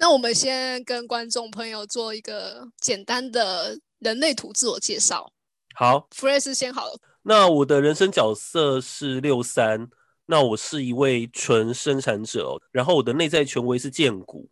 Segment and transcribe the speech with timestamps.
[0.00, 5.32] 那我们先跟观众朋友做一个简单的人类图自我介绍。
[5.74, 6.98] 好，f r e s h 先好了。
[7.22, 9.88] 那我的人生角色是六三，
[10.26, 14.48] 那我是一位纯生产者，然后我的内在权威是剑骨。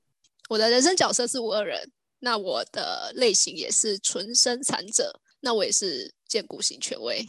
[0.48, 7.24] 我的人生角色是五二人，那我的类型也是纯生产者，那我也是剑骨型权威。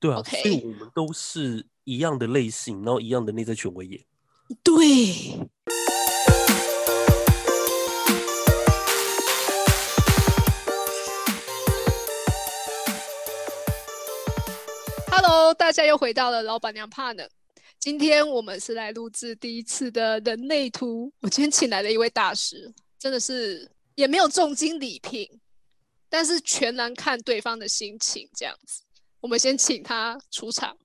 [0.00, 4.04] 对啊 OK 所以我们都是一样的类型，然后一样的内在权威也。
[4.64, 5.48] 对。
[15.54, 17.24] 大家又回到了老板娘帕呢。
[17.78, 21.12] 今天我们是来录制第一次的人类图。
[21.20, 25.28] 我今天请来了一位大师，真的是也没有重金礼聘，
[26.08, 28.82] 但是全然看对方的心情这样子。
[29.20, 30.76] 我们先请他出场。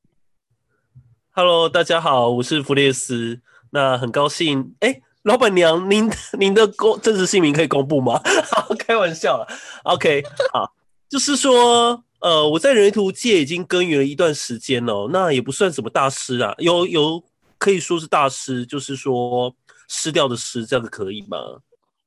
[1.32, 3.42] Hello，大家好，我是弗列斯。
[3.72, 6.10] 那很高兴，哎，老板娘，您
[6.40, 8.20] 您的公真实姓名可以公布吗？
[8.80, 9.48] 开玩笑了。
[9.84, 10.74] OK，好，
[11.10, 17.24] 就是说，呃，我在人类图界已经耕耘了一段时间了，那也不算什么大师啊，有有
[17.58, 19.54] 可以说是大师，就是说
[19.88, 21.38] 失掉的失，这样子可以吗？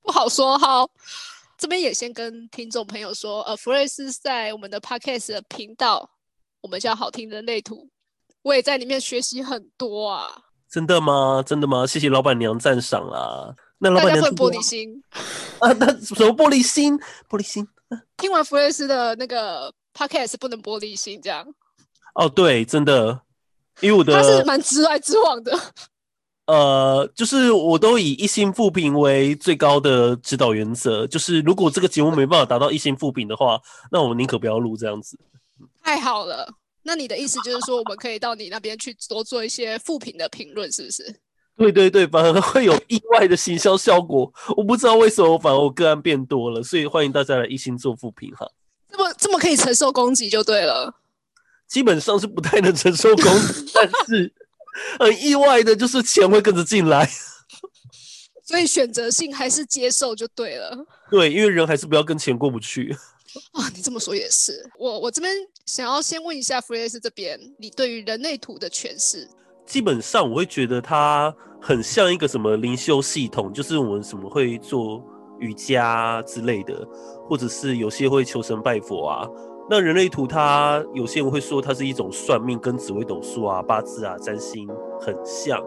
[0.03, 0.59] 不好说。
[0.59, 0.85] 哈，
[1.57, 6.11] 这边也先跟听众朋友说，呃，弗瑞斯在我们的 podcast 的频道，
[6.61, 7.89] 我们叫好听人类图，
[8.43, 10.29] 我也在里面学习很多啊。
[10.69, 11.43] 真的吗？
[11.47, 11.87] 真的吗？
[11.87, 13.55] 谢谢老板娘赞赏啦。
[13.79, 15.03] 那老板娘大家不能玻璃心。
[15.59, 15.77] 过啊？
[15.79, 16.99] 那什么玻璃心？
[17.29, 17.67] 玻璃心？
[18.17, 21.47] 听完弗瑞斯的那个 podcast 不能玻璃心，这样
[22.15, 23.21] 哦，对，真的，
[23.81, 25.59] 因为我的他是蛮直来直往的。
[26.47, 31.07] 呃，就是我都以一心复评为最高的指导原则。
[31.07, 33.61] 就是如果这个节目没办法达到一心复评的话，
[33.93, 35.17] 那我们宁可不要录这样子。
[35.83, 36.49] 太好了，
[36.83, 41.15] 那你的意思就是说，我们可以到你那边去多做一些复评的评论，是不是？
[41.57, 44.33] 对对对，反而会有意外的行销效果。
[44.57, 48.51] 我不知道为什么，反而我个案变多了，所以欢迎大家来一心做复评哈。
[48.91, 50.95] 这么这么可以承受攻击就对了。
[51.69, 54.33] 基本上是不太能承受攻击，但是
[54.99, 57.09] 很意外的就是钱会跟着进来。
[58.45, 60.77] 所以选择性还是接受就对了。
[61.09, 62.93] 对，因为人还是不要跟钱过不去。
[63.53, 64.69] 啊，你这么说也是。
[64.77, 65.33] 我我这边
[65.67, 69.29] 想要先问一下弗雷斯这边，你对于人类图的诠释？
[69.65, 75.01] 基本上我会觉得它很像一个什么灵修系统，就是我们什么会做
[75.41, 76.87] 瑜伽之类的，
[77.29, 79.29] 或者是有些会求神拜佛啊。
[79.69, 84.69] 那人类图它有些人会说它是一种算命，跟紫微斗数啊、八字啊、占星
[85.01, 85.61] 很像。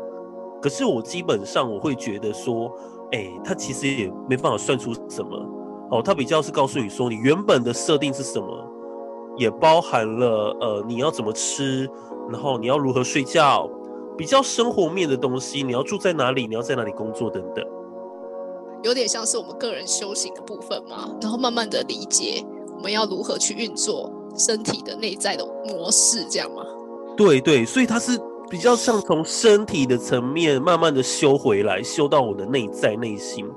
[0.62, 2.72] 可是我基本上我会觉得说，
[3.12, 5.38] 哎、它其实也没办法算出什么
[5.92, 8.48] 哦，它比较是告诉你说你原本的设定是什么，
[9.38, 11.90] 也包含了呃你要怎么吃，
[12.30, 13.70] 然后你要如何睡觉，
[14.18, 17.66] 比较生活面的东西，你要住在哪里，你要在哪里工作等等。
[18.84, 22.44] 有点像是我们个人修行的部分嘛，然后慢慢的理解
[22.76, 26.64] 我们要如何去运作身体的内在的模式，这样吗？
[27.16, 33.50] 对对，所以它是比较像从身体的层面慢慢的修回来，修到我的内在内心。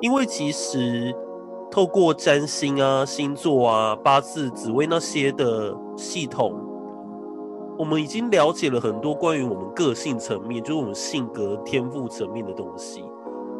[0.00, 1.14] 因为其实
[1.70, 6.54] 透过占星啊、星座啊、八字、紫微那些的系统，
[7.76, 13.04] 我们已经了解了很多关于我们个性层面，就是我们性格、天赋层面的东西。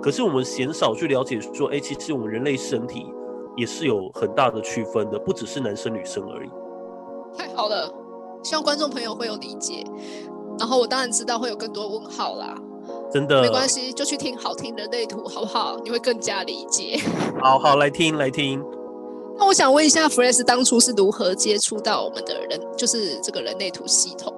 [0.03, 3.07] 可是我们鲜少去了解说，哎、其实我们人类身体
[3.57, 6.51] 也是有很大的区分的，不只是男生女生而已。
[7.37, 7.93] 太好了，
[8.43, 9.85] 希望观众朋友会有理解。
[10.59, 12.55] 然后我当然知道会有更多问号啦，
[13.11, 15.79] 真的，没关系，就去听好听人类图好不好？
[15.85, 16.99] 你会更加理解。
[17.41, 18.63] 好好来听来听。
[19.39, 24.35] 那我想问一下，弗雷斯当初是如何接触到我们的人，就是这个人类图系统？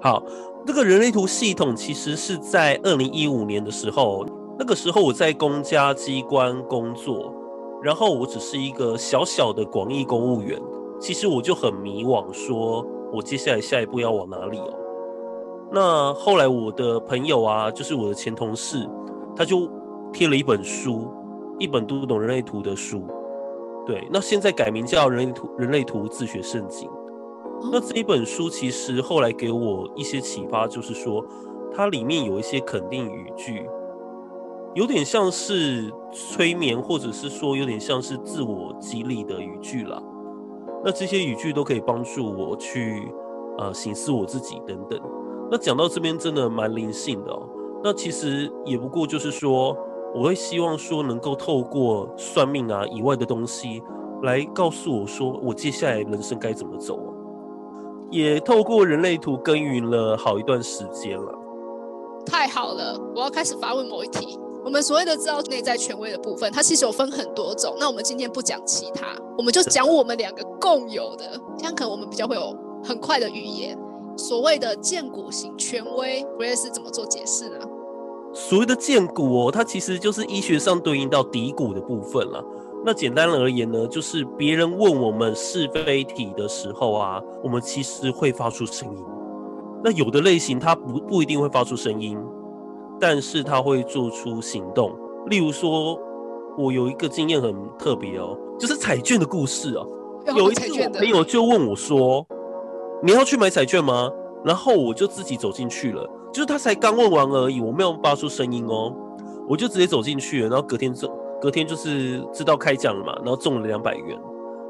[0.00, 0.20] 好，
[0.66, 4.26] 这个人类图系统其实是在二零一五年的时候，
[4.62, 7.34] 那个时候我在公家机关工作，
[7.82, 10.56] 然后我只是一个小小的广义公务员，
[11.00, 14.72] 其实我就很迷惘，说我接下来下一步要往哪里哦。
[15.72, 18.88] 那后来我的朋友啊，就是我的前同事，
[19.34, 19.68] 他就
[20.12, 21.12] 贴了一本书，
[21.58, 23.02] 一本读懂人类图的书。
[23.84, 26.88] 对，那现在改名叫《人类图人类图自学圣经》。
[27.72, 31.20] 那这一本书其实后来给我一些启发，就是说
[31.74, 33.68] 它里面有一些肯定语句，
[34.74, 40.02] 有点像是催眠，或者是说有点像是自我激励的语句啦。
[40.84, 43.12] 那这些语句都可以帮助我去
[43.58, 44.98] 呃醒思我自己等等。
[45.50, 47.46] 那讲到这边真的蛮灵性的哦。
[47.84, 49.76] 那其实也不过就是说，
[50.14, 53.82] 我会希望说能够透过算命啊以外的东西
[54.22, 57.12] 来告诉我说我接下来人生该怎么走哦。
[58.10, 61.38] 也透过人类图耕耘了好一段时间了。
[62.24, 64.38] 太好了，我要开始发问某一题。
[64.64, 67.74] 我们所谓的知道内在权威的部分，它其实有分很多种。
[67.78, 69.06] 那我们今天不讲其他，
[69.36, 73.76] 我们就讲我们两个共有的，这样可能我们比较会有很快的语言。
[74.16, 77.56] 所谓的建骨型权威，布雷斯怎么做解释呢？
[78.34, 82.42] 所谓的建骨哦，它其实就是医学上对应到骶骨的部分了。
[82.84, 89.04] 那简单而言呢，就是别人问我们是非题的时候啊，我们其实会发出声音。
[89.84, 92.18] 那有的类型它不不一定会发出声音，
[93.02, 94.96] 但是他会做出行动。
[95.26, 95.98] 例如说，
[96.56, 99.84] 我有一个经验很特别哦，就是彩券的故事哦。
[100.36, 102.24] 有一次我朋友就问我说
[103.02, 104.08] ：“你要去买彩券吗？”
[104.44, 108.94] 然后我就自己走进去了，就是他才刚问完而已，我没有发出声音哦，
[109.48, 110.48] 我就直接走进去了。
[110.48, 111.10] 然后隔天走。
[111.40, 114.16] 隔天就是知道开奖了嘛，然后中了两百元。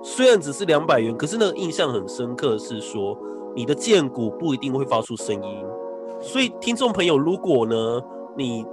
[0.02, 3.14] 虽然只是两百元，可是那个印象很深刻，是说
[3.54, 5.62] 你的剑骨不一定会发出声音。
[6.18, 8.00] 所以听众朋友，如果呢
[8.36, 8.64] 你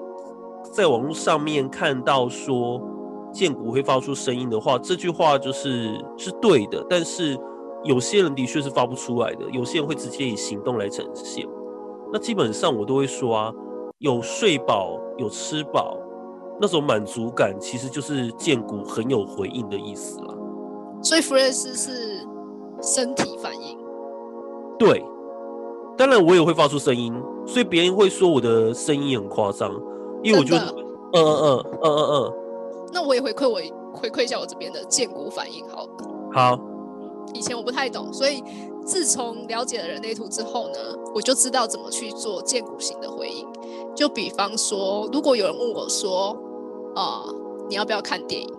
[0.73, 2.81] 在网络上面看到说
[3.31, 6.85] 剑骨会发出声音的话，这句话就是是对的。
[6.89, 7.37] 但是
[7.83, 11.47] 有些人的确是发不出来的，有些人会直接以行动来呈现。
[12.11, 13.53] 那基本上我都会说啊，
[13.99, 15.97] 有睡饱，有吃饱。
[16.61, 20.35] 那种满足感其实就是剑骨很有回应的意思啦。
[21.01, 22.27] 所以弗瑞斯是
[22.81, 23.77] 身体反应。
[24.77, 25.01] 对，
[25.97, 27.13] 当然我也会发出声音，
[27.51, 29.73] 所以别人会说我的声音很夸张，
[30.23, 30.65] 因为我觉得，
[31.13, 32.33] 嗯嗯嗯嗯嗯嗯。
[32.93, 33.59] 那我也回馈我
[33.97, 35.87] 回馈一下我这边的剑骨反应，好。
[36.31, 36.59] 好。
[37.33, 38.43] 以前我不太懂，所以
[38.85, 40.79] 自从了解了人类图之后呢，
[41.13, 43.47] 我就知道怎么去做剑骨型的回应。
[43.95, 46.37] 就比方说，如果有人问我说。
[46.95, 47.23] 啊，
[47.69, 48.49] 你要不要看电影？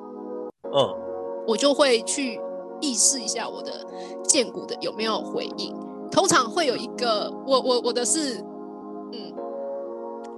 [0.73, 0.97] 嗯，
[1.49, 2.41] 我就会去
[2.81, 3.73] 意识一下我的
[4.23, 5.75] 荐骨的有没有回应。
[6.13, 8.43] 通常会有一个，我我我的是，
[9.13, 9.33] 嗯，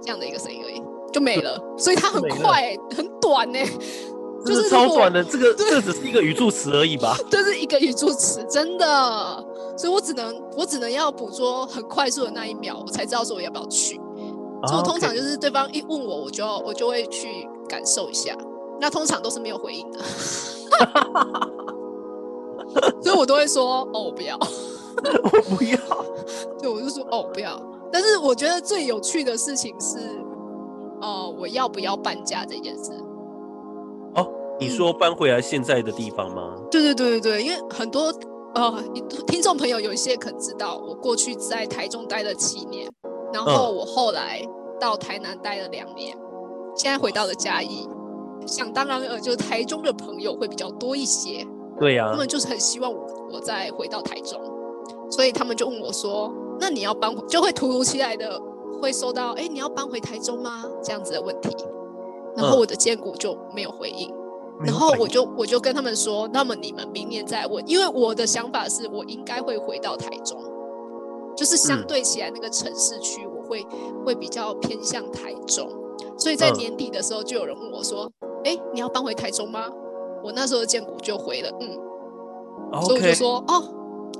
[0.01, 0.81] 这样的一个声音而已，
[1.11, 1.57] 就没了。
[1.77, 3.59] 所以它很快，很短呢，
[4.45, 5.23] 就是超短的。
[5.23, 7.15] 这个这只是一个语助词而已吧？
[7.31, 9.45] 这是一个语助词，真的。
[9.77, 13.99] 所以我只能我只能要捕捉很快速的那一秒，我才知道说我要不要去。
[14.67, 17.47] 所以我通常就是对方一问我，我就我就会去。
[17.69, 18.37] 感受一下，
[18.79, 19.99] 那通常都是没有回应的，
[23.01, 24.37] 所以我都会说哦，我不要，
[25.23, 25.77] 我不要，
[26.59, 27.59] 对，我就说哦，不要。
[27.93, 29.99] 但是我觉得最有趣的事情是，
[30.99, 32.91] 呃，我要不要搬家这件事？
[34.15, 34.27] 哦，
[34.59, 36.55] 你说搬回来现在的地方吗？
[36.71, 38.11] 对对对对对，因为很多
[38.55, 38.83] 呃
[39.27, 42.91] 听众朋友有一些可能知道，我过去在台中待了七年，
[43.31, 44.41] 然后我后来
[44.79, 46.17] 到台南待了两年。
[46.75, 47.87] 现在回到了嘉义，
[48.47, 51.45] 想当然呃，就是台中的朋友会比较多一些。
[51.79, 54.41] 对呀，他们就是很希望我我再回到台中，
[55.11, 58.39] 所以他们就问我说：“那你要搬回？”就会突如其来的
[58.81, 61.49] 会收到：“哎，你要搬回台中吗？”这样子的问题。
[62.35, 64.11] 然后我的荐股就没有回应，
[64.65, 70.41] 然后我就我就跟他们说：“那么你们明年再问，因为我的想法是我应该会回到台中，
[71.37, 73.63] 就是相对起来那个城市区，我会
[74.03, 75.69] 会比较偏向台中。”
[76.17, 78.11] 所以在年底的时候，就有人问我说
[78.45, 79.69] ：“哎，你要搬回台中吗？”
[80.25, 81.69] 我那时候的建股就回了：“嗯。”
[82.81, 83.63] 所以我就说：“哦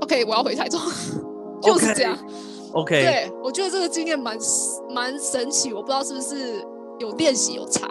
[0.01, 0.79] ，OK，我要回台中。”
[1.63, 2.17] 就是这样。
[2.73, 3.01] OK。
[3.01, 4.37] 对，我觉得这个经验蛮
[4.93, 6.63] 蛮神奇，我不知道是不是
[6.99, 7.87] 有练习有差。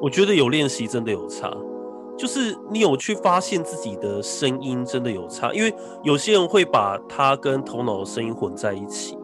[0.00, 1.50] 我觉得有练习真的有差，
[2.16, 9.16] 就是你有去发现自己的声音真的有差，因为有些人会把它跟头脑的声音混在一起，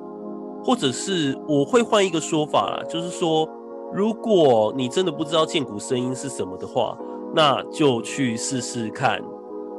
[0.65, 3.49] 或者是我会换一个说法啦，就是说。
[3.95, 6.97] 如果你真的不知道剑骨声音是什么的话，
[7.35, 9.23] 那就去试试看。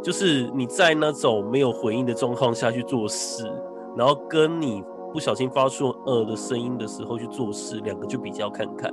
[0.03, 3.51] 就是你在那种没有回应的状况下去做事，
[3.95, 8.91] 然后跟你不小心发出呃的声音的时候去做事，两个就比较看看，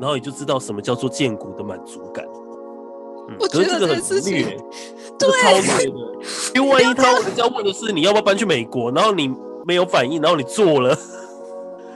[0.00, 2.24] 然后你就知道什么叫做见骨的满足感。
[3.28, 4.56] 嗯，我觉得这个很虐，
[5.18, 5.98] 对，超虐的。
[6.54, 9.32] 因为万一他人家问的是你要不要搬去美国，然后你
[9.64, 10.96] 没有反应，然后你做了。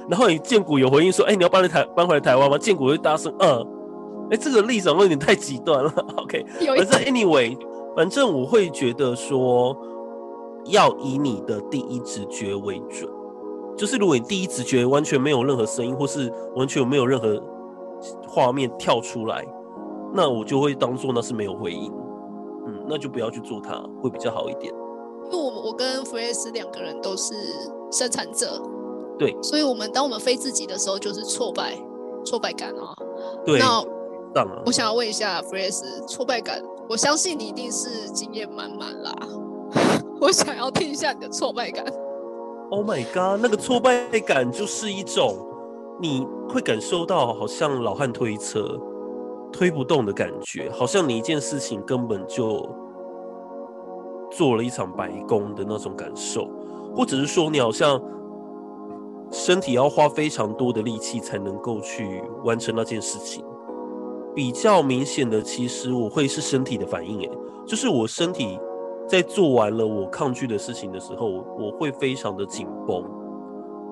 [0.08, 3.66] 然后你建谷有回应说：“哎，你要搬来台搬回来台湾吗？”建谷会大声：“嗯。”
[4.30, 5.92] 哎，这个立场有点太极端了。
[6.18, 6.44] OK，
[6.76, 7.56] 反正 anyway，
[7.94, 9.76] 反正我会觉得说，
[10.68, 13.08] 要以你的第一直觉为准。
[13.76, 17.42] 就是如果你第一直觉完全没有任何声音，或是完全没有任何
[18.26, 19.46] 画面跳出来，
[20.14, 21.92] 那我就会当做那是没有回应。
[22.66, 24.72] 嗯，那就不要去做它，会比较好一点。
[25.30, 27.34] 因为我我跟弗雷斯两个人都是
[27.90, 28.60] 生产者。
[29.18, 31.74] 对，所以，我们当我们非自己的时候，就是挫败、
[32.24, 32.94] 挫败感啊。
[33.44, 33.82] 对，那
[34.64, 39.14] 我想要问一下 r e s 挫败感，我相信你一定是经验满满啦。
[40.20, 41.84] 我想要听一下你的挫败感。
[42.70, 45.36] Oh my god，那个挫败感就是一种，
[46.00, 48.80] 你会感受到好像老汉推车，
[49.52, 52.68] 推不动的感觉，好像你一件事情根本就
[54.30, 56.48] 做了一场白工的那种感受，
[56.94, 58.02] 或者是说你好像
[59.30, 63.44] 身体要花非常多的力气才能够去完成那件事情。
[64.34, 67.30] 比较明显的，其实我会是身体的反应，诶，
[67.64, 68.58] 就是我身体
[69.08, 73.04] 在做完了我抗拒的事情的时候，我会非常的紧绷，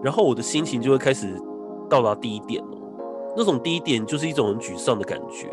[0.03, 1.41] 然后我的心情就会开始
[1.89, 2.79] 到达低点哦。
[3.37, 5.51] 那种低点就是一种很沮丧的感觉，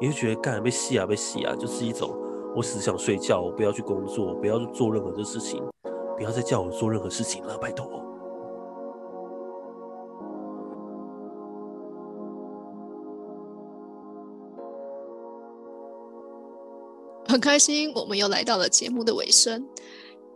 [0.00, 2.10] 你会觉得干被戏啊被戏啊，就是一种
[2.54, 5.62] 我只想睡觉，我不要去工作，不要去做任何的事情，
[6.16, 8.03] 不要再叫我做任何事情了，拜托。
[17.34, 19.66] 很开心，我们又来到了节目的尾声。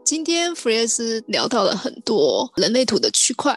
[0.05, 3.57] 今天弗雷斯聊到了很多人类图的区块，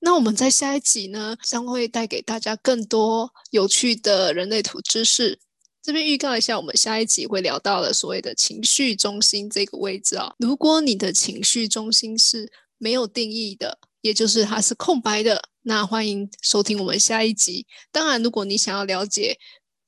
[0.00, 5.38] 那我们在下一集呢，将会带给大家更多有趣的人类图知识。
[5.82, 10.34] 这边预告一下，我们下一集会聊到了所谓的情绪中心这个位置啊。
[10.38, 17.66] 如果你的情绪中心是没有定义的，也就是它是空白的，那欢迎收听我们下一集。
[17.90, 19.38] 当然，如果你想要了解，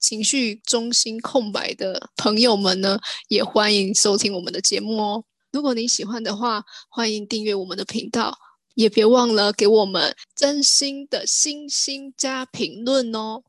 [0.05, 5.25] 情绪中心空白的朋友们呢，也欢迎收听我们的节目哦。
[5.51, 8.37] 如果您喜欢的话，欢迎订阅我们的频道，
[8.75, 13.45] 也别忘了给我们真心的星星加评论哦。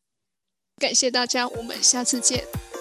[0.77, 2.74] 感谢大家，我们下次见。